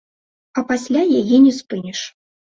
А 0.61 0.63
пасля 0.71 1.03
яе 1.19 1.37
не 1.45 1.53
спыніш. 1.61 1.99